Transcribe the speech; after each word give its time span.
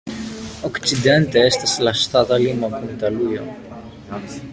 Okcidente 0.69 1.43
estas 1.49 1.75
la 1.87 1.93
ŝtata 2.05 2.39
limo 2.45 2.71
kun 2.73 2.91
Italujo. 2.95 3.45